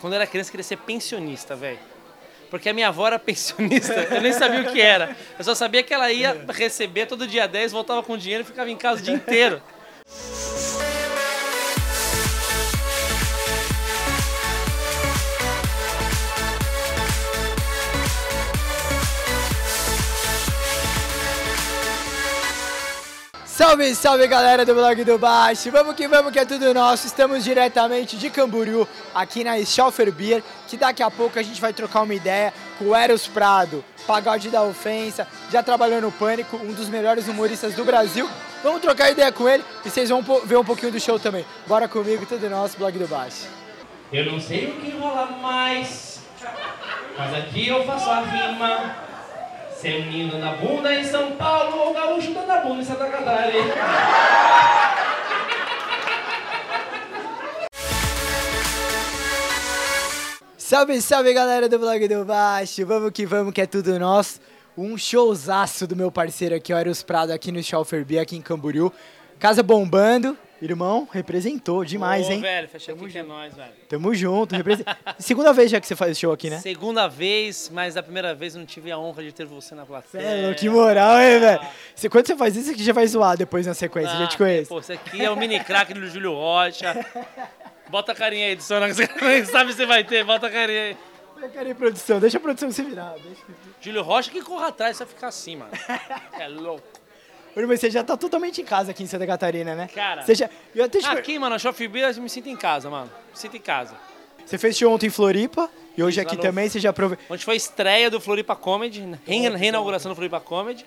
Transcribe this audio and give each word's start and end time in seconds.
quando 0.00 0.14
eu 0.14 0.16
era 0.16 0.26
criança, 0.26 0.48
eu 0.48 0.52
queria 0.52 0.64
ser 0.64 0.78
pensionista, 0.78 1.54
velho. 1.54 1.78
Porque 2.50 2.68
a 2.68 2.72
minha 2.72 2.88
avó 2.88 3.06
era 3.06 3.18
pensionista, 3.18 3.94
eu 4.10 4.20
nem 4.20 4.32
sabia 4.32 4.62
o 4.62 4.72
que 4.72 4.80
era. 4.80 5.16
Eu 5.38 5.44
só 5.44 5.54
sabia 5.54 5.82
que 5.82 5.94
ela 5.94 6.10
ia 6.10 6.44
receber 6.48 7.06
todo 7.06 7.26
dia 7.26 7.46
10, 7.46 7.72
voltava 7.72 8.02
com 8.02 8.16
dinheiro 8.16 8.42
e 8.42 8.46
ficava 8.46 8.70
em 8.70 8.76
casa 8.76 9.00
o 9.00 9.04
dia 9.04 9.14
inteiro. 9.14 9.62
Salve, 23.60 23.94
salve 23.94 24.26
galera 24.26 24.64
do 24.64 24.72
blog 24.72 25.04
do 25.04 25.18
Baixo! 25.18 25.70
Vamos 25.70 25.94
que 25.94 26.08
vamos 26.08 26.32
que 26.32 26.38
é 26.38 26.46
tudo 26.46 26.72
nosso. 26.72 27.06
Estamos 27.06 27.44
diretamente 27.44 28.16
de 28.16 28.30
Camboriú, 28.30 28.88
aqui 29.14 29.44
na 29.44 29.62
Schaufer 29.62 30.10
Beer, 30.10 30.42
que 30.66 30.78
daqui 30.78 31.02
a 31.02 31.10
pouco 31.10 31.38
a 31.38 31.42
gente 31.42 31.60
vai 31.60 31.70
trocar 31.70 32.00
uma 32.00 32.14
ideia 32.14 32.54
com 32.78 32.86
o 32.86 32.96
Eros 32.96 33.28
Prado, 33.28 33.84
pagode 34.06 34.48
da 34.48 34.62
ofensa, 34.62 35.28
já 35.52 35.62
trabalhou 35.62 36.00
no 36.00 36.10
Pânico, 36.10 36.56
um 36.56 36.72
dos 36.72 36.88
melhores 36.88 37.28
humoristas 37.28 37.74
do 37.74 37.84
Brasil. 37.84 38.26
Vamos 38.62 38.80
trocar 38.80 39.10
ideia 39.10 39.30
com 39.30 39.46
ele 39.46 39.62
e 39.84 39.90
vocês 39.90 40.08
vão 40.08 40.22
ver 40.22 40.56
um 40.56 40.64
pouquinho 40.64 40.90
do 40.90 40.98
show 40.98 41.18
também. 41.18 41.44
Bora 41.66 41.86
comigo, 41.86 42.24
tudo 42.24 42.48
nosso, 42.48 42.78
blog 42.78 42.98
do 42.98 43.08
Baixo. 43.08 43.46
Eu 44.10 44.24
não 44.24 44.40
sei 44.40 44.68
o 44.68 44.80
que 44.80 44.90
rola 44.92 45.26
mais, 45.32 46.20
mas 47.14 47.34
aqui 47.34 47.68
eu 47.68 47.84
faço 47.84 48.08
a 48.08 48.20
rima. 48.22 49.09
Ser 49.80 50.04
menino 50.04 50.38
na 50.38 50.52
bunda 50.56 50.94
em 50.94 51.02
São 51.02 51.32
Paulo 51.36 51.74
ou 51.78 51.94
gaúcho 51.94 52.34
dando 52.34 52.50
a 52.50 52.58
bunda 52.58 52.82
em 52.82 52.84
Santa 52.84 53.06
Catarina. 53.06 53.74
Salve, 60.58 61.00
salve 61.00 61.32
galera 61.32 61.66
do 61.66 61.78
blog 61.78 62.06
do 62.06 62.26
Baixo! 62.26 62.84
Vamos 62.84 63.10
que 63.10 63.24
vamos 63.24 63.54
que 63.54 63.62
é 63.62 63.66
tudo 63.66 63.98
nosso. 63.98 64.38
Um 64.76 64.98
showzaço 64.98 65.86
do 65.86 65.96
meu 65.96 66.12
parceiro 66.12 66.54
aqui, 66.54 66.74
o 66.74 66.76
Eros 66.76 67.02
Prado, 67.02 67.32
aqui 67.32 67.50
no 67.50 67.62
Schaufer 67.62 68.04
aqui 68.20 68.36
em 68.36 68.42
Camboriú. 68.42 68.92
Casa 69.38 69.62
bombando, 69.62 70.36
Irmão, 70.62 71.08
representou 71.10 71.84
demais, 71.84 72.28
Ô, 72.28 72.32
hein? 72.32 72.40
velho, 72.40 72.68
fecha 72.68 72.92
aqui 72.92 73.08
que 73.08 73.18
é 73.18 73.22
nóis, 73.22 73.54
velho. 73.54 73.72
Tamo 73.88 74.14
junto. 74.14 74.54
represen- 74.54 74.84
Segunda 75.18 75.52
vez 75.52 75.70
já 75.70 75.80
que 75.80 75.86
você 75.86 75.96
faz 75.96 76.18
show 76.18 76.32
aqui, 76.32 76.50
né? 76.50 76.58
Segunda 76.58 77.08
vez, 77.08 77.70
mas 77.72 77.94
da 77.94 78.02
primeira 78.02 78.34
vez 78.34 78.54
eu 78.54 78.58
não 78.60 78.66
tive 78.66 78.92
a 78.92 78.98
honra 78.98 79.22
de 79.22 79.32
ter 79.32 79.46
você 79.46 79.74
na 79.74 79.86
plateia. 79.86 80.22
É, 80.50 80.54
que 80.54 80.68
moral, 80.68 81.18
hein, 81.18 81.40
velho? 81.40 81.60
Você- 81.94 82.08
Quando 82.10 82.26
você 82.26 82.36
faz 82.36 82.56
isso, 82.56 82.70
aqui 82.72 82.82
já 82.84 82.92
vai 82.92 83.06
zoar 83.06 83.36
depois 83.38 83.66
na 83.66 83.72
sequência, 83.74 84.16
já 84.18 84.26
te 84.26 84.36
conheço. 84.36 84.68
Pô, 84.68 84.80
esse 84.80 84.92
aqui 84.92 85.22
é 85.24 85.30
o 85.30 85.36
mini 85.36 85.58
craque 85.60 85.94
do 85.94 86.06
Júlio 86.06 86.34
Rocha. 86.34 86.94
Bota 87.88 88.12
a 88.12 88.14
carinha 88.14 88.46
aí, 88.46 88.52
Edson, 88.52 88.80
que 88.86 88.92
você 88.94 89.08
nem 89.22 89.44
sabe 89.44 89.72
se 89.72 89.84
vai 89.86 90.04
ter, 90.04 90.24
bota 90.24 90.46
a 90.46 90.50
carinha 90.50 90.82
aí. 90.82 90.96
Eu 91.42 91.48
quero 91.48 91.70
ir 91.70 91.74
produção, 91.74 92.20
deixa 92.20 92.36
a 92.36 92.40
produção 92.40 92.70
se 92.70 92.82
virar. 92.82 93.14
Deixa... 93.14 93.42
Júlio 93.80 94.02
Rocha 94.02 94.30
que 94.30 94.42
corra 94.42 94.68
atrás, 94.68 94.98
você 94.98 95.04
vai 95.06 95.14
ficar 95.14 95.28
assim, 95.28 95.56
mano. 95.56 95.70
É 96.38 96.46
louco. 96.48 96.99
Irmão, 97.56 97.76
você 97.76 97.90
já 97.90 98.02
tá 98.04 98.16
totalmente 98.16 98.60
em 98.60 98.64
casa 98.64 98.92
aqui 98.92 99.02
em 99.02 99.06
Santa 99.06 99.26
Catarina, 99.26 99.74
né? 99.74 99.88
Cara, 99.94 100.22
Você, 100.22 100.34
já... 100.34 100.48
eu 100.74 100.84
até 100.84 100.98
te 101.00 101.06
Aqui, 101.06 101.38
mano, 101.38 101.54
a 101.54 101.58
Shop 101.58 101.86
Beer, 101.88 102.14
eu 102.16 102.22
me 102.22 102.28
sinto 102.30 102.48
em 102.48 102.56
casa, 102.56 102.88
mano. 102.88 103.10
Me 103.32 103.38
sinto 103.38 103.56
em 103.56 103.60
casa. 103.60 103.94
você 104.46 104.56
fez 104.56 104.76
show 104.76 104.92
ontem 104.92 105.06
em 105.06 105.10
Floripa 105.10 105.68
e 105.96 106.02
hoje 106.02 106.20
Isso, 106.20 106.26
aqui 106.28 106.36
lá 106.36 106.42
no- 106.42 106.48
também, 106.48 106.68
você 106.68 106.78
já 106.80 106.90
aproveitou. 106.90 107.26
Onde 107.28 107.44
foi 107.44 107.54
a 107.54 107.56
estreia 107.56 108.08
do 108.10 108.20
Floripa 108.20 108.54
Comedy, 108.56 109.02
né? 109.02 109.18
Reina- 109.26 109.56
reinauguração 109.56 110.10
do 110.12 110.14
Floripa 110.14 110.40
Comedy. 110.40 110.86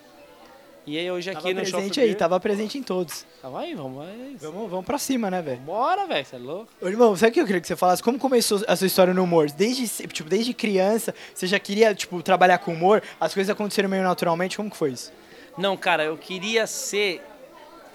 E 0.86 0.98
aí 0.98 1.10
hoje 1.10 1.30
aqui 1.30 1.42
Tava 1.42 1.54
no 1.54 1.60
Shop 1.66 1.72
presente 1.78 2.00
aí, 2.02 2.08
Beer. 2.08 2.18
tava 2.18 2.40
presente 2.42 2.78
em 2.78 2.84
todos. 2.84 3.26
Tava 3.42 3.62
aí, 3.62 3.74
vamos, 3.74 4.06
aí. 4.06 4.36
Vamos, 4.42 4.70
vamos 4.70 4.86
pra 4.86 4.98
cima, 4.98 5.32
né, 5.32 5.42
velho? 5.42 5.60
Bora, 5.62 6.06
velho, 6.06 6.26
você 6.26 6.36
é 6.36 6.40
louco. 6.40 6.68
Ô, 6.82 6.88
irmão, 6.90 7.16
sabe 7.16 7.30
o 7.32 7.34
que 7.34 7.40
eu 7.40 7.46
queria 7.46 7.62
que 7.62 7.68
você 7.68 7.76
falasse? 7.78 8.04
Como 8.04 8.20
começou 8.20 8.62
a 8.68 8.76
sua 8.76 8.88
história 8.88 9.14
no 9.14 9.24
humor? 9.24 9.50
Desde, 9.50 9.88
tipo, 10.08 10.30
desde 10.30 10.54
criança, 10.54 11.16
você 11.34 11.48
já 11.48 11.58
queria, 11.58 11.96
tipo, 11.96 12.22
trabalhar 12.22 12.58
com 12.58 12.74
humor? 12.74 13.02
As 13.18 13.34
coisas 13.34 13.50
aconteceram 13.50 13.88
meio 13.88 14.04
naturalmente? 14.04 14.58
Como 14.58 14.70
que 14.70 14.76
foi 14.76 14.92
isso? 14.92 15.10
Não, 15.58 15.78
cara, 15.78 16.04
eu 16.04 16.18
queria 16.18 16.66
ser. 16.68 17.22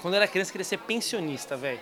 Quando 0.00 0.14
eu 0.14 0.18
era 0.18 0.28
criança, 0.28 0.50
eu 0.50 0.52
queria 0.52 0.64
ser 0.64 0.78
pensionista, 0.78 1.56
velho. 1.56 1.80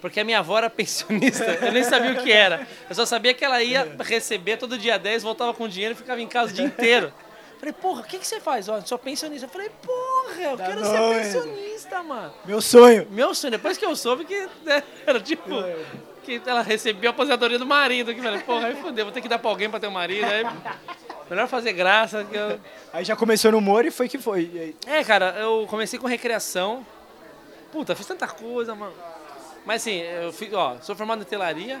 Porque 0.00 0.20
a 0.20 0.24
minha 0.24 0.38
avó 0.38 0.58
era 0.58 0.70
pensionista, 0.70 1.44
eu 1.44 1.72
nem 1.72 1.82
sabia 1.82 2.12
o 2.12 2.22
que 2.22 2.30
era. 2.30 2.66
Eu 2.88 2.94
só 2.94 3.04
sabia 3.04 3.34
que 3.34 3.44
ela 3.44 3.62
ia 3.62 3.96
receber 4.00 4.56
todo 4.56 4.78
dia 4.78 4.98
10, 4.98 5.22
voltava 5.22 5.52
com 5.52 5.66
dinheiro 5.66 5.94
e 5.94 5.96
ficava 5.96 6.20
em 6.20 6.28
casa 6.28 6.52
o 6.52 6.54
dia 6.54 6.64
inteiro. 6.64 7.12
Falei, 7.58 7.72
porra, 7.72 8.02
o 8.02 8.04
que, 8.04 8.18
que 8.18 8.26
você 8.26 8.38
faz? 8.38 8.68
Ó, 8.68 8.80
sou 8.82 8.98
pensionista. 8.98 9.46
Eu 9.46 9.50
falei, 9.50 9.68
porra, 9.82 10.40
eu 10.42 10.56
quero 10.56 10.84
ser 10.84 10.98
pensionista, 10.98 12.02
mano. 12.04 12.32
Meu 12.44 12.60
sonho! 12.60 13.06
Meu 13.10 13.34
sonho, 13.34 13.50
depois 13.50 13.76
que 13.76 13.84
eu 13.84 13.96
soube 13.96 14.24
que 14.24 14.48
né, 14.64 14.82
era 15.04 15.18
tipo. 15.20 15.50
Que 16.22 16.40
ela 16.46 16.62
recebia 16.62 17.10
a 17.10 17.12
aposentadoria 17.12 17.58
do 17.58 17.66
marido. 17.66 18.14
Que 18.14 18.22
falei, 18.22 18.40
porra, 18.40 18.68
aí 18.68 18.76
fodeu, 18.76 19.06
vou 19.06 19.12
ter 19.12 19.20
que 19.20 19.28
dar 19.28 19.40
pra 19.40 19.50
alguém 19.50 19.68
pra 19.68 19.80
ter 19.80 19.88
um 19.88 19.92
marido. 19.92 20.24
Aí, 20.24 20.44
melhor 21.30 21.48
fazer 21.48 21.72
graça. 21.72 22.24
Que 22.24 22.36
eu... 22.36 22.60
Aí 22.92 23.04
já 23.04 23.16
começou 23.16 23.52
no 23.52 23.58
humor 23.58 23.84
e 23.84 23.90
foi 23.90 24.08
que 24.08 24.18
foi. 24.18 24.74
É, 24.86 25.02
cara, 25.04 25.36
eu 25.38 25.66
comecei 25.68 25.98
com 25.98 26.06
recreação. 26.06 26.86
Puta, 27.70 27.94
fiz 27.94 28.06
tanta 28.06 28.26
coisa, 28.26 28.74
mano. 28.74 28.94
Mas 29.64 29.82
assim, 29.82 30.00
eu 30.00 30.32
fiz, 30.32 30.52
ó, 30.54 30.78
sou 30.80 30.96
formado 30.96 31.20
em 31.20 31.26
telaria, 31.26 31.78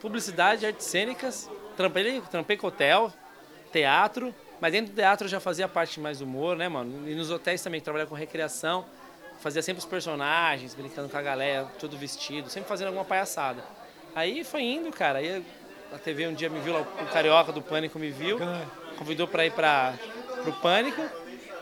publicidade, 0.00 0.66
artes 0.66 0.86
cênicas, 0.86 1.48
trampei, 1.74 2.20
trampei 2.30 2.56
com 2.56 2.66
hotel, 2.66 3.10
teatro, 3.72 4.34
mas 4.60 4.72
dentro 4.72 4.92
do 4.92 4.96
teatro 4.96 5.24
eu 5.26 5.30
já 5.30 5.40
fazia 5.40 5.66
parte 5.66 5.98
mais 5.98 6.18
do 6.18 6.26
humor, 6.26 6.54
né, 6.56 6.68
mano? 6.68 7.08
E 7.08 7.14
nos 7.14 7.30
hotéis 7.30 7.62
também, 7.62 7.80
trabalhava 7.80 8.10
com 8.10 8.14
recreação, 8.14 8.84
fazia 9.40 9.62
sempre 9.62 9.78
os 9.80 9.86
personagens, 9.86 10.74
brincando 10.74 11.08
com 11.08 11.16
a 11.16 11.22
galera, 11.22 11.66
todo 11.78 11.96
vestido, 11.96 12.50
sempre 12.50 12.68
fazendo 12.68 12.88
alguma 12.88 13.04
palhaçada. 13.04 13.64
Aí 14.14 14.44
foi 14.44 14.62
indo, 14.62 14.90
cara, 14.92 15.18
aí 15.20 15.42
a 15.92 15.98
TV 15.98 16.26
um 16.26 16.34
dia 16.34 16.48
me 16.48 16.60
viu 16.60 16.72
lá, 16.72 16.80
o 16.80 17.06
Carioca 17.12 17.52
do 17.52 17.62
Pânico 17.62 17.98
me 17.98 18.10
viu, 18.10 18.38
convidou 18.96 19.26
pra 19.28 19.46
ir 19.46 19.52
pra, 19.52 19.94
pro 20.42 20.52
Pânico, 20.54 21.02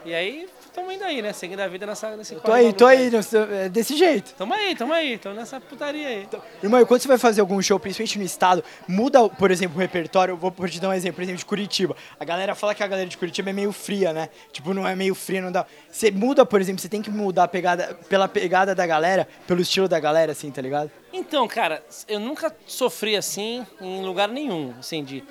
e 0.04 0.14
aí 0.14 0.48
estamos 0.72 0.94
indo 0.94 1.04
aí, 1.04 1.20
né, 1.20 1.34
seguindo 1.34 1.60
a 1.60 1.68
vida 1.68 1.84
nessa, 1.86 2.16
nesse 2.16 2.34
Tô 2.36 2.50
aí, 2.50 2.72
tô 2.72 2.86
aí, 2.86 3.10
no 3.10 3.18
é 3.54 3.68
desse 3.68 3.94
jeito. 3.94 4.32
Tamo 4.34 4.54
aí, 4.54 4.74
tamo 4.74 4.92
aí, 4.92 5.18
tamo 5.18 5.34
nessa 5.34 5.60
putaria 5.60 6.08
aí. 6.08 6.28
Irmão, 6.62 6.80
e 6.80 6.86
quando 6.86 7.02
você 7.02 7.08
vai 7.08 7.18
fazer 7.18 7.42
algum 7.42 7.60
show, 7.60 7.78
principalmente 7.78 8.18
no 8.18 8.24
estado, 8.24 8.64
muda, 8.88 9.28
por 9.28 9.50
exemplo, 9.50 9.76
o 9.76 9.80
repertório. 9.80 10.32
Eu 10.32 10.36
vou 10.36 10.50
te 10.66 10.80
dar 10.80 10.88
um 10.88 10.92
exemplo, 10.94 11.16
por 11.16 11.22
exemplo, 11.22 11.38
de 11.38 11.44
Curitiba. 11.44 11.94
A 12.18 12.24
galera 12.24 12.54
fala 12.54 12.74
que 12.74 12.82
a 12.82 12.86
galera 12.86 13.06
de 13.06 13.18
Curitiba 13.18 13.50
é 13.50 13.52
meio 13.52 13.70
fria, 13.70 14.14
né? 14.14 14.30
Tipo, 14.50 14.72
não 14.72 14.88
é 14.88 14.96
meio 14.96 15.14
fria, 15.14 15.42
não 15.42 15.52
dá. 15.52 15.66
Você 15.90 16.10
muda, 16.10 16.46
por 16.46 16.60
exemplo, 16.60 16.80
você 16.80 16.88
tem 16.88 17.02
que 17.02 17.10
mudar 17.10 17.44
a 17.44 17.48
pegada, 17.48 17.98
pela 18.08 18.26
pegada 18.26 18.74
da 18.74 18.86
galera, 18.86 19.28
pelo 19.46 19.60
estilo 19.60 19.86
da 19.86 20.00
galera, 20.00 20.32
assim, 20.32 20.50
tá 20.50 20.62
ligado? 20.62 20.90
Então, 21.12 21.46
cara, 21.46 21.84
eu 22.08 22.18
nunca 22.18 22.54
sofri 22.66 23.14
assim 23.14 23.66
em 23.78 24.02
lugar 24.02 24.28
nenhum, 24.28 24.72
assim, 24.78 25.04
de, 25.04 25.22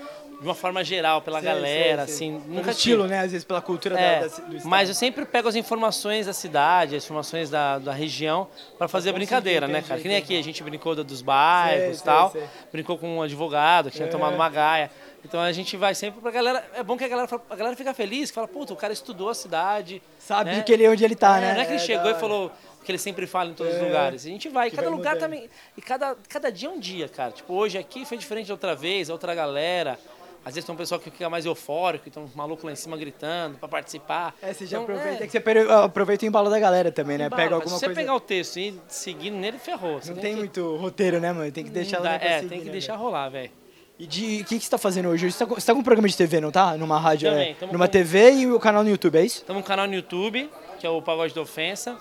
de 0.42 0.48
uma 0.48 0.56
forma 0.56 0.84
geral, 0.84 1.22
pela 1.22 1.40
galera, 1.40 2.02
assim, 2.02 2.40
Pelo 2.42 2.56
nunca 2.56 2.72
estilo, 2.72 3.04
tive. 3.04 3.14
né? 3.14 3.20
Às 3.22 3.32
vezes 3.32 3.46
pela 3.46 3.62
cultura 3.62 4.00
É, 4.00 4.22
da, 4.22 4.28
da, 4.28 4.36
do 4.44 4.56
estado. 4.56 4.68
mas 4.70 4.90
eu 4.90 4.96
sempre 4.96 5.24
pego 5.24 5.48
as 5.48 5.56
informações 5.56 6.26
da 6.26 6.34
cidade, 6.34 6.96
as 6.96 7.04
informações 7.04 7.52
da, 7.52 7.78
da 7.78 7.92
região 7.94 8.48
pra 8.76 8.88
fazer 8.88 9.12
a 9.12 9.14
brincadeira, 9.14 9.68
né, 9.68 9.84
cara? 9.84 10.02
Que 10.02 10.08
nem 10.08 10.18
aqui 10.18 10.36
a 10.38 10.44
gente 10.44 10.64
brincou 10.64 10.96
dos 10.96 11.22
bairros 11.22 12.00
e 12.00 12.04
tal, 12.04 12.34
brincou 12.72 12.98
com 12.98 13.18
um 13.18 13.22
advogado 13.22 13.92
que 13.92 13.98
tinha 13.98 14.08
É. 14.08 14.12
tomado 14.12 14.34
uma 14.34 14.50
gaia. 14.50 14.90
Então 15.24 15.40
a 15.40 15.52
gente 15.52 15.78
vai 15.78 15.94
sempre 15.94 16.20
pra 16.20 16.32
galera. 16.32 16.66
É 16.74 16.82
bom 16.82 16.98
que 16.98 17.04
a 17.04 17.08
galera, 17.08 17.28
fala- 17.28 17.44
a 17.48 17.56
galera 17.56 17.76
fica 17.78 17.94
feliz, 17.94 18.32
que 18.32 18.36
fala, 18.36 18.48
puta, 18.48 18.74
o 18.74 18.76
cara 18.76 18.92
estudou 18.92 19.30
a 19.30 19.36
cidade. 19.36 20.02
Sabe 20.18 20.50
né? 20.50 20.64
que 20.64 20.74
ele, 20.74 20.88
onde 20.90 21.06
ele 21.06 21.16
tá, 21.16 21.38
É, 21.38 21.42
né? 21.42 21.54
Não 21.54 21.62
é 21.62 21.66
que 21.66 21.72
ele 21.74 21.80
da 21.80 21.86
chegou 21.86 22.10
e 22.10 22.16
falou 22.16 22.52
que 22.84 22.92
ele 22.92 22.98
sempre 22.98 23.28
fala 23.28 23.52
em 23.52 23.54
todos 23.54 23.72
os 23.76 23.80
É. 23.80 23.84
lugares. 23.86 24.26
A 24.26 24.30
gente 24.30 24.50
vai, 24.50 24.72
Que 24.72 24.76
cada 24.76 24.90
vai 24.90 24.98
lugar 24.98 25.14
mudando. 25.14 25.30
também. 25.30 25.48
E 25.78 25.82
cada, 25.84 26.16
cada 26.28 26.52
dia 26.52 26.68
é 26.68 26.72
um 26.72 26.80
dia, 26.80 27.08
cara. 27.08 27.32
Tipo, 27.32 27.54
hoje 27.54 27.78
aqui 27.78 28.04
foi 28.04 28.18
diferente 28.18 28.48
da 28.48 28.56
outra 28.56 28.74
vez, 28.74 29.12
a 29.12 29.14
outra 29.14 29.36
galera. 29.36 30.00
Às 30.44 30.56
vezes 30.56 30.66
tem 30.66 30.74
um 30.74 30.78
pessoal 30.78 31.00
que 31.00 31.12
fica 31.12 31.30
mais 31.30 31.46
eufórico, 31.46 32.06
então 32.10 32.24
um 32.24 32.30
maluco 32.36 32.66
lá 32.66 32.72
em 32.74 32.76
cima 32.76 32.98
gritando 32.98 33.58
pra 33.60 33.70
participar. 33.70 34.34
É, 34.42 34.52
você 34.54 34.66
já 34.66 34.80
Então, 34.82 34.96
aproveita 34.96 35.24
é, 35.24 35.28
que 35.28 35.32
você 35.32 35.44
aproveita 35.84 36.26
o 36.26 36.28
embalo 36.28 36.50
da 36.50 36.60
galera 36.60 36.92
também, 36.92 37.18
né? 37.18 37.30
Pega 37.30 37.56
alguma 37.56 37.76
se 37.76 37.80
você 37.80 37.86
coisa. 37.86 38.02
pegar 38.02 38.16
o 38.16 38.20
texto 38.20 38.58
e 38.58 38.70
ir 38.70 38.82
seguindo 38.88 39.36
nele, 39.36 39.60
ferrou. 39.60 40.02
Você 40.02 40.12
Não 40.14 40.20
tem 40.20 40.34
que, 40.34 40.40
muito 40.40 40.78
roteiro, 40.78 41.20
né, 41.20 41.32
mano? 41.32 41.52
Tem 41.52 41.64
que 41.64 41.70
deixar 41.70 42.00
dá- 42.00 42.16
É, 42.16 42.38
seguir, 42.38 42.50
tem 42.50 42.60
que 42.60 42.66
né, 42.66 42.72
deixar 42.72 42.94
velho? 42.94 43.04
rolar, 43.06 43.30
velho. 43.30 43.52
E 44.00 44.08
de 44.08 44.42
o 44.42 44.46
que, 44.46 44.58
que 44.58 44.66
você 44.66 44.72
tá 44.72 44.80
fazendo 44.80 45.10
hoje? 45.10 45.32
Você 45.32 45.46
tá, 45.46 45.54
você 45.54 45.68
tá 45.68 45.74
com 45.74 45.80
um 45.80 45.84
programa 45.84 46.08
de 46.08 46.18
TV, 46.18 46.42
não 46.42 46.52
tá? 46.52 46.76
Numa 46.76 47.00
rádio, 47.00 47.30
Também, 47.30 47.56
é, 47.62 47.66
numa 47.72 47.86
com- 47.86 47.92
TV 47.92 48.32
e 48.32 48.48
o 48.52 48.60
canal 48.60 48.84
no 48.84 48.90
YouTube, 48.90 49.16
é 49.20 49.24
isso? 49.26 49.38
Estamos 49.38 49.62
no 49.62 49.68
canal 49.68 49.86
no 49.86 49.94
YouTube, 49.94 50.50
que 50.80 50.88
é 50.88 50.90
o 50.90 51.00
Pagode 51.04 51.36
da 51.36 51.42
Ofensa. 51.42 51.96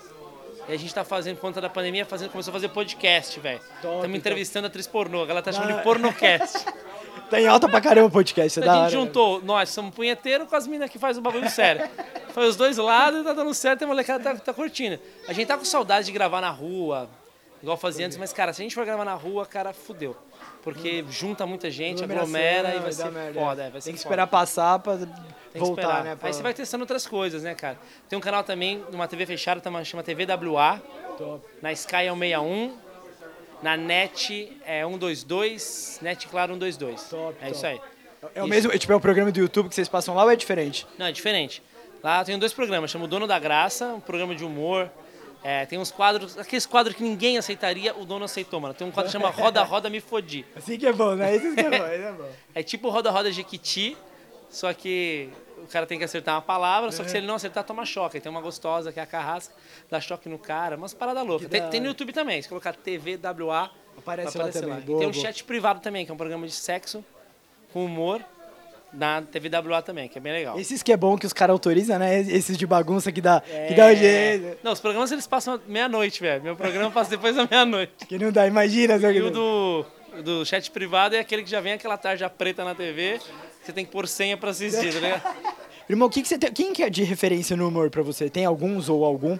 E 0.67 0.73
a 0.73 0.77
gente 0.77 0.91
tá 0.93 1.03
fazendo, 1.03 1.35
por 1.35 1.41
conta 1.41 1.61
da 1.61 1.69
pandemia, 1.69 2.03
fazendo, 2.05 2.31
começou 2.31 2.51
a 2.51 2.53
fazer 2.53 2.69
podcast, 2.69 3.39
velho. 3.39 3.59
Estamos 3.75 4.17
entrevistando 4.17 4.65
a 4.65 4.69
atriz 4.69 4.87
pornô. 4.87 5.21
A 5.21 5.25
galera 5.27 5.43
tá 5.43 5.51
chamando 5.51 5.73
Ah. 5.73 5.77
de 5.77 5.83
pornocast. 5.83 6.65
Tá 7.31 7.39
em 7.41 7.47
alta 7.47 7.67
pra 7.69 7.81
caramba 7.81 8.07
o 8.07 8.11
podcast, 8.11 8.59
é 8.59 8.61
a 8.61 8.65
da 8.65 8.71
gente 8.73 8.81
hora. 8.81 8.89
juntou, 8.91 9.41
nós 9.41 9.69
somos 9.69 9.95
punheteiro 9.95 10.45
com 10.45 10.55
as 10.55 10.67
minas 10.67 10.89
que 10.89 10.99
faz 10.99 11.17
o 11.17 11.21
bagulho 11.21 11.49
sério. 11.49 11.89
Foi 12.33 12.47
os 12.47 12.55
dois 12.55 12.77
lados 12.77 13.21
e 13.21 13.23
tá 13.23 13.33
dando 13.33 13.53
certo 13.53 13.83
a 13.83 13.87
molecada 13.87 14.21
tá, 14.21 14.35
tá 14.35 14.53
curtindo. 14.53 14.99
A 15.27 15.33
gente 15.33 15.47
tá 15.47 15.57
com 15.57 15.65
saudade 15.65 16.05
de 16.05 16.11
gravar 16.11 16.41
na 16.41 16.49
rua, 16.49 17.09
igual 17.63 17.77
fazia 17.77 18.05
antes, 18.05 18.17
mas, 18.17 18.31
cara, 18.33 18.51
se 18.53 18.61
a 18.61 18.63
gente 18.63 18.75
for 18.75 18.85
gravar 18.85 19.05
na 19.05 19.13
rua, 19.15 19.45
cara, 19.45 19.73
fudeu. 19.73 20.15
Porque 20.61 21.03
junta 21.09 21.45
muita 21.47 21.71
gente, 21.71 22.03
aglomera 22.03 22.75
e 22.75 22.79
vai 22.79 22.91
ser 22.91 23.09
merda, 23.11 23.39
foda. 23.39 23.63
é. 23.63 23.69
vai 23.71 23.81
ser 23.81 23.85
Tem 23.89 23.95
que 23.95 23.99
foda. 24.03 24.09
esperar 24.13 24.27
passar 24.27 24.77
pra 24.79 24.93
voltar, 25.55 25.81
esperar. 25.81 26.03
né? 26.03 26.15
pra- 26.15 26.27
Aí 26.27 26.33
você 26.33 26.43
vai 26.43 26.53
testando 26.53 26.83
outras 26.83 27.07
coisas, 27.07 27.41
né, 27.43 27.55
cara? 27.55 27.79
Tem 28.07 28.17
um 28.17 28.21
canal 28.21 28.43
também, 28.43 28.83
numa 28.91 29.07
TV 29.07 29.25
fechada, 29.25 29.61
chama 29.83 30.03
TVWA, 30.03 30.79
Top. 31.17 31.43
na 31.61 31.71
Sky 31.71 31.95
é 32.05 32.11
o 32.13 32.17
61. 32.17 32.73
Na 33.61 33.77
net 33.77 34.51
é 34.65 34.83
122, 34.83 35.99
net 36.01 36.27
claro 36.27 36.53
122. 36.53 37.03
Top, 37.09 37.35
é 37.39 37.45
top. 37.45 37.51
isso 37.51 37.65
aí. 37.65 37.81
É 38.35 38.43
o 38.43 38.47
mesmo, 38.47 38.71
tipo, 38.77 38.91
é 38.91 38.95
o 38.95 38.99
programa 38.99 39.31
do 39.31 39.39
YouTube 39.39 39.69
que 39.69 39.75
vocês 39.75 39.89
passam 39.89 40.13
lá 40.13 40.23
ou 40.23 40.29
é 40.29 40.35
diferente? 40.35 40.87
Não, 40.97 41.05
é 41.05 41.11
diferente. 41.11 41.61
Lá 42.03 42.21
eu 42.21 42.25
tenho 42.25 42.37
dois 42.39 42.53
programas, 42.53 42.89
chama 42.89 43.05
o 43.05 43.07
Dono 43.07 43.27
da 43.27 43.37
Graça, 43.37 43.87
um 43.87 43.99
programa 43.99 44.33
de 44.35 44.43
humor. 44.43 44.89
É, 45.43 45.65
tem 45.65 45.79
uns 45.79 45.91
quadros, 45.91 46.37
aqueles 46.37 46.67
quadros 46.67 46.95
que 46.95 47.03
ninguém 47.03 47.37
aceitaria, 47.37 47.95
o 47.97 48.05
dono 48.05 48.25
aceitou, 48.25 48.59
mano. 48.59 48.75
Tem 48.75 48.85
um 48.85 48.91
quadro 48.91 49.11
que 49.11 49.17
chama 49.17 49.29
Roda 49.33 49.63
Roda 49.63 49.89
Me 49.89 49.99
Fodi. 49.99 50.45
Assim 50.55 50.77
que 50.77 50.85
é 50.85 50.93
bom, 50.93 51.15
né? 51.15 51.35
Isso 51.35 51.55
que 51.55 51.59
é 51.61 51.63
bom, 51.63 51.75
isso 51.75 51.83
é 51.83 52.11
bom. 52.11 52.29
É 52.53 52.63
tipo 52.63 52.89
Roda 52.89 53.09
Roda 53.09 53.31
Jequiti, 53.31 53.97
só 54.51 54.71
que 54.73 55.29
o 55.63 55.67
cara 55.67 55.87
tem 55.87 55.97
que 55.97 56.03
acertar 56.03 56.35
uma 56.35 56.41
palavra, 56.41 56.91
só 56.91 57.03
que 57.03 57.09
se 57.09 57.17
ele 57.17 57.25
não 57.25 57.35
acertar, 57.35 57.63
toma 57.63 57.85
choque. 57.85 58.17
Aí 58.17 58.21
tem 58.21 58.29
uma 58.29 58.41
gostosa 58.41 58.91
que 58.91 58.99
é 58.99 59.03
a 59.03 59.07
carrasca, 59.07 59.55
dá 59.89 59.99
choque 59.99 60.29
no 60.29 60.37
cara, 60.37 60.75
umas 60.75 60.93
paradas 60.93 61.25
loucas. 61.25 61.47
Tem, 61.49 61.67
tem 61.69 61.79
no. 61.79 61.87
YouTube 61.87 62.13
também, 62.13 62.41
se 62.41 62.49
colocar 62.49 62.75
TVWA, 62.75 63.71
Aparece 63.97 64.37
lá 64.37 64.47
também, 64.49 64.77
E 64.77 64.81
boa, 64.81 64.99
tem 64.99 65.07
um 65.07 65.11
boa. 65.11 65.23
chat 65.23 65.43
privado 65.43 65.79
também, 65.79 66.05
que 66.05 66.11
é 66.11 66.13
um 66.13 66.17
programa 66.17 66.45
de 66.45 66.53
sexo 66.53 67.03
com 67.71 67.85
humor 67.85 68.23
na 68.91 69.21
TVWA 69.21 69.81
também, 69.81 70.09
que 70.09 70.17
é 70.17 70.21
bem 70.21 70.33
legal. 70.33 70.59
Esses 70.59 70.83
que 70.83 70.91
é 70.91 70.97
bom 70.97 71.17
que 71.17 71.25
os 71.25 71.31
caras 71.31 71.53
autorizam, 71.53 71.97
né? 71.97 72.19
Esses 72.19 72.57
de 72.57 72.67
bagunça 72.67 73.11
que 73.11 73.21
dá, 73.21 73.41
que 73.41 73.73
dá 73.73 73.87
o 73.87 73.95
jeito. 73.95 74.57
Não, 74.63 74.73
os 74.73 74.81
programas 74.81 75.11
eles 75.11 75.25
passam 75.27 75.59
meia-noite, 75.67 76.19
velho. 76.21 76.43
Meu 76.43 76.55
programa 76.55 76.91
passa 76.91 77.11
depois 77.11 77.35
da 77.35 77.47
meia-noite. 77.49 78.05
Que 78.05 78.17
não 78.17 78.31
dá, 78.31 78.45
imagina. 78.47 78.95
E 78.95 79.21
o 79.21 79.31
do, 79.31 79.85
do 80.23 80.45
chat 80.45 80.69
privado 80.71 81.15
é 81.15 81.19
aquele 81.19 81.43
que 81.43 81.49
já 81.49 81.61
vem 81.61 81.73
aquela 81.73 81.97
tarja 81.97 82.29
preta 82.29 82.65
na 82.65 82.75
TV, 82.75 83.19
você 83.63 83.71
tem 83.73 83.85
que 83.85 83.91
pôr 83.91 84.07
senha 84.07 84.37
pra 84.37 84.49
assistir, 84.51 84.93
tá 84.93 84.99
ligado? 84.99 85.37
Irmão, 85.89 86.09
que 86.09 86.21
que 86.21 86.27
você 86.27 86.37
tem, 86.37 86.51
quem 86.53 86.73
que 86.73 86.83
é 86.83 86.89
de 86.89 87.03
referência 87.03 87.55
no 87.57 87.67
humor 87.67 87.89
pra 87.89 88.01
você? 88.01 88.29
Tem 88.29 88.45
alguns 88.45 88.87
ou 88.89 89.03
algum? 89.03 89.37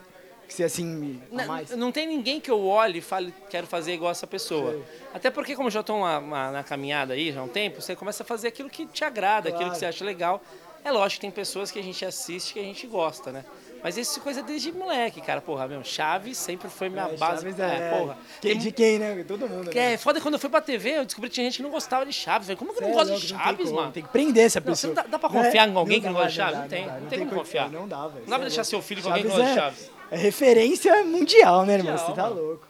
Que 0.48 0.54
você, 0.56 0.64
assim, 0.66 1.22
a 1.32 1.46
mais? 1.46 1.70
não 1.72 1.94
tem 1.94 2.06
ninguém 2.06 2.42
que 2.42 2.52
eu 2.52 2.66
olhe 2.68 3.00
e 3.00 3.02
fale, 3.02 3.34
quero 3.50 3.66
fazer 3.66 3.94
igual 3.94 4.12
essa 4.12 4.28
pessoa. 4.28 4.84
Até 5.14 5.32
porque, 5.32 5.56
como 5.56 5.68
eu 5.68 5.72
já 5.72 5.80
estou 5.80 5.98
na 6.02 6.62
caminhada 6.64 7.14
aí 7.14 7.32
já 7.32 7.40
há 7.40 7.44
um 7.44 7.48
tempo, 7.48 7.82
você 7.82 7.96
começa 7.96 8.24
a 8.24 8.26
fazer 8.26 8.50
aquilo 8.50 8.70
que 8.70 8.86
te 8.86 9.06
agrada, 9.06 9.48
aquilo 9.48 9.60
Claro. 9.60 9.72
que 9.74 9.80
você 9.80 9.86
acha 9.86 10.04
legal. 10.04 10.42
É 10.84 10.92
lógico 10.92 11.22
que 11.22 11.22
tem 11.22 11.32
pessoas 11.32 11.72
que 11.72 11.80
a 11.80 11.84
gente 11.84 12.04
assiste 12.04 12.54
que 12.54 12.60
a 12.60 12.64
gente 12.64 12.86
gosta, 12.86 13.32
né? 13.32 13.46
Mas 13.84 13.98
isso 13.98 14.20
é 14.20 14.22
coisa 14.24 14.44
desde 14.44 14.72
moleque, 14.72 15.22
cara. 15.22 15.42
Porra, 15.42 15.68
meu, 15.68 15.84
Chaves 15.84 16.38
sempre 16.38 16.70
foi 16.70 16.88
minha 16.90 17.04
É, 17.06 17.18
base. 17.18 17.42
Chaves 17.42 17.60
é, 17.60 17.90
porra. 17.98 18.18
Quem, 18.40 18.52
Tem 18.52 18.60
de 18.60 18.72
quem, 18.72 19.00
né? 19.00 19.24
Todo 19.28 19.48
mundo. 19.50 19.70
Que 19.70 19.80
né? 19.80 19.94
é 19.94 19.98
foda 19.98 20.22
quando 20.22 20.36
eu 20.36 20.40
fui 20.40 20.50
pra 20.50 20.62
TV, 20.62 20.98
eu 21.00 21.06
descobri 21.06 21.30
que 21.30 21.36
tinha 21.36 21.46
gente 21.46 21.58
que 21.58 21.64
não 21.64 21.72
gostava 21.72 22.06
de 22.06 22.14
Chaves. 22.14 22.48
velho. 22.48 22.60
Como 22.60 22.74
que 22.74 22.80
eu 22.80 22.84
não 22.84 22.90
é 22.90 22.94
gosto 22.94 23.16
de 23.26 23.34
não 23.34 23.40
Chaves, 23.40 23.66
como, 23.70 23.80
mano? 23.82 23.92
Tem 23.92 24.04
que 24.04 24.10
prender 24.10 24.46
essa 24.46 24.60
Não, 24.60 24.66
pessoa. 24.68 24.94
você 24.94 25.02
dá, 25.02 25.08
dá 25.08 25.20
pra 25.20 25.30
Né? 25.30 25.44
confiar 25.46 25.68
em 25.68 25.76
alguém 25.76 26.00
que 26.00 26.06
não 26.08 26.14
gosta 26.14 26.30
de 26.30 26.36
Chaves? 26.36 26.60
Não 26.60 26.68
tem. 26.68 26.86
Não 26.86 27.08
tem 27.08 27.20
como 27.20 27.32
co- 27.32 27.38
confiar. 27.38 27.70
Não 27.72 27.88
dá, 27.88 28.08
velho. 28.08 28.22
Não 28.22 28.30
dá 28.30 28.36
pra 28.38 28.46
é 28.46 28.48
deixar 28.50 28.64
seu 28.64 28.82
filho 28.82 29.02
com 29.02 29.10
alguém 29.10 29.24
que 29.24 29.30
Chaves 29.30 29.46
gosta 29.46 29.54
de 29.54 29.60
é- 29.60 29.64
Chaves. 29.64 29.92
É 30.12 30.18
referência 30.18 31.04
mundial, 31.06 31.66
né, 31.66 31.74
irmão? 31.76 31.98
Você 31.98 32.12
tá 32.14 32.28
louco. 32.28 32.68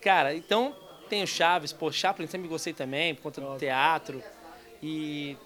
Cara, 0.00 0.34
então 0.34 0.74
tem 1.08 1.22
o 1.22 1.26
Chaves, 1.26 1.72
pô, 1.72 1.90
Chaplin 1.90 2.26
sempre 2.26 2.48
gostei 2.48 2.72
também, 2.72 3.14
por 3.14 3.22
conta 3.24 3.40
do 3.40 3.56
teatro. 3.56 4.22
E, 4.82 5.36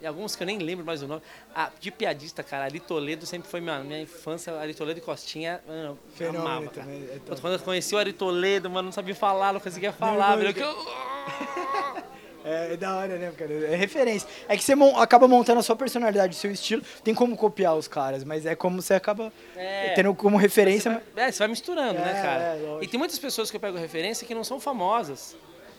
e 0.00 0.06
alguns 0.06 0.36
que 0.36 0.42
eu 0.42 0.46
nem 0.46 0.58
lembro 0.58 0.84
mais 0.84 1.02
o 1.02 1.06
nome. 1.08 1.22
Ah, 1.54 1.70
de 1.80 1.90
piadista, 1.90 2.42
cara, 2.42 2.64
Ari 2.64 2.80
Toledo 2.80 3.24
sempre 3.26 3.48
foi 3.48 3.60
minha, 3.60 3.78
minha 3.80 4.00
infância. 4.02 4.54
Ari 4.58 4.74
Toledo 4.74 4.98
e 4.98 5.02
Costinha, 5.02 5.60
mano, 5.66 5.98
Fenômeno 6.14 6.44
amava, 6.46 6.66
cara. 6.68 6.86
também, 6.86 7.02
é 7.04 7.18
Quando 7.40 7.54
eu 7.54 7.58
conheci 7.60 7.94
o 7.94 7.98
Ari 7.98 8.12
Toledo, 8.12 8.68
mano, 8.70 8.86
não 8.86 8.92
sabia 8.92 9.14
falar, 9.14 9.52
não 9.52 9.60
conseguia 9.60 9.92
falar, 9.92 10.36
velho. 10.36 10.52
que 10.54 10.60
eu- 10.60 10.76
É, 12.48 12.74
é 12.74 12.76
da 12.76 12.94
hora, 12.96 13.18
né, 13.18 13.32
cara? 13.36 13.52
É 13.52 13.74
referência. 13.74 14.28
É 14.48 14.56
que 14.56 14.62
você 14.62 14.76
mon- 14.76 14.96
acaba 14.96 15.26
montando 15.26 15.58
a 15.58 15.62
sua 15.64 15.74
personalidade, 15.74 16.32
o 16.32 16.36
seu 16.38 16.48
estilo. 16.52 16.80
Tem 17.02 17.12
como 17.12 17.36
copiar 17.36 17.74
os 17.74 17.88
caras, 17.88 18.22
mas 18.22 18.46
é 18.46 18.54
como 18.54 18.80
você 18.80 18.94
acaba 18.94 19.32
É. 19.56 19.94
tendo 19.96 20.14
como 20.14 20.36
referência. 20.36 21.02
É, 21.16 21.32
você 21.32 21.38
vai 21.40 21.48
misturando, 21.48 21.94
né, 21.98 22.10
É, 22.16 22.22
cara? 22.22 22.42
é, 22.42 22.78
e 22.82 22.86
tem 22.86 22.98
muitas 22.98 23.18
pessoas 23.18 23.50
que 23.50 23.56
eu 23.56 23.60
pego 23.60 23.76
referência 23.76 24.24
que 24.24 24.32
não 24.32 24.44
são 24.44 24.60
famosas. 24.60 25.34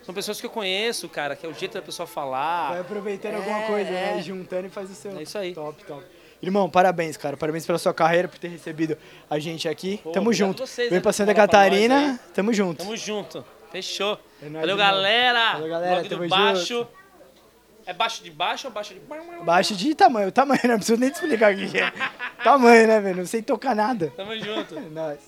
São 0.08 0.16
pessoas 0.16 0.40
que 0.40 0.46
eu 0.46 0.50
conheço, 0.50 1.10
cara, 1.10 1.36
que 1.36 1.46
é 1.46 1.50
o 1.50 1.54
jeito 1.54 1.74
da 1.74 1.82
pessoa 1.82 2.08
falar. 2.08 2.70
Vai 2.70 2.80
aproveitando 2.80 3.34
É, 3.34 3.36
alguma 3.36 3.62
coisa, 3.64 3.92
né? 3.92 4.18
é. 4.18 4.22
Juntando 4.22 4.68
e 4.68 4.70
faz 4.70 4.90
o 4.90 4.96
seu. 4.96 5.12
É 5.20 5.24
isso 5.24 5.38
aí. 5.38 5.54
Top, 5.54 5.84
top. 5.84 6.02
Irmão, 6.42 6.70
parabéns, 6.70 7.18
cara. 7.18 7.36
Parabéns 7.36 7.66
pela 7.66 7.78
sua 7.78 7.94
carreira, 7.94 8.30
por 8.30 8.40
ter 8.40 8.48
recebido 8.48 8.98
a 9.30 9.38
gente 9.38 9.68
aqui. 9.68 10.00
Pô, 10.02 10.12
Tamo 10.12 10.32
junto. 10.32 10.66
vocês, 10.66 10.90
Vem 10.90 11.00
né, 11.00 11.04
pra 11.04 11.12
Santa 11.12 11.34
nós 11.34 11.36
Catarina. 11.36 12.12
aí. 12.12 12.20
Tamo 12.34 12.54
junto. 12.54 12.78
Tamo 12.86 12.96
junto. 12.96 13.44
Fechou. 13.70 14.18
É 14.42 14.48
Valeu, 14.48 14.78
galera. 14.78 15.54
Valeu, 15.56 15.68
galera. 15.70 15.96
Blog 15.96 16.08
do 16.08 16.16
Tamo 16.16 16.30
baixo. 16.30 16.66
junto. 16.66 16.90
É 17.86 17.92
baixo 17.94 18.24
de 18.24 18.32
baixo 18.32 18.68
ou 18.68 18.74
baixo 18.74 18.94
de... 18.94 19.02
Baixo 19.44 19.76
de 19.76 19.94
tamanho. 19.94 20.32
Tamanho, 20.32 20.62
não 20.64 20.76
preciso 20.78 20.98
nem 21.00 21.10
te 21.10 21.16
explicar 21.16 21.54
o 21.54 21.58
que 21.58 21.68
que 21.70 21.80
é. 21.80 21.92
tamanho, 22.44 22.88
né, 22.88 23.00
velho? 23.02 23.18
Não 23.18 23.26
sei 23.26 23.42
tocar 23.42 23.76
nada. 23.76 24.14
Tamo 24.16 24.38
junto. 24.40 24.76
É 24.80 24.82
nóis. 24.90 25.20